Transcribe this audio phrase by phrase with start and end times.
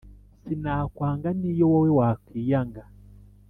[0.43, 2.83] sinakwanga niyo wowe wakwiyanga